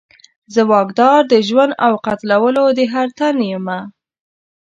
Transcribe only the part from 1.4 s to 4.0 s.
ژوند او قتلولو د هر تن یمه